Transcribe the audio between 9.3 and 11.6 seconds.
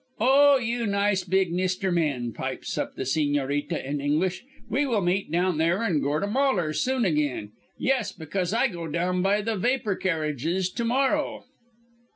the vapour carriages to morrow.'